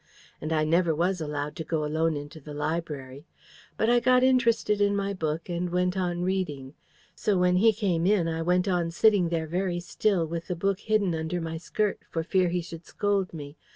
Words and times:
And 0.41 0.51
I 0.51 0.63
never 0.63 0.95
was 0.95 1.21
allowed 1.21 1.55
to 1.57 1.63
go 1.63 1.85
alone 1.85 2.17
into 2.17 2.39
the 2.39 2.55
library. 2.55 3.27
But 3.77 3.87
I 3.87 3.99
got 3.99 4.23
interested 4.23 4.81
in 4.81 4.95
my 4.95 5.13
book, 5.13 5.47
and 5.47 5.69
went 5.69 5.95
on 5.95 6.23
reading. 6.23 6.73
So 7.13 7.37
when 7.37 7.57
he 7.57 7.71
came 7.71 8.07
in, 8.07 8.27
I 8.27 8.41
went 8.41 8.67
on 8.67 8.89
sitting 8.89 9.29
there 9.29 9.45
very 9.45 9.79
still, 9.79 10.25
with 10.25 10.47
the 10.47 10.55
book 10.55 10.79
hidden 10.79 11.13
under 11.13 11.39
my 11.39 11.57
skirt, 11.57 11.99
for 12.09 12.23
fear 12.23 12.49
he 12.49 12.61
should 12.61 12.83
scold 12.87 13.31
me. 13.31 13.57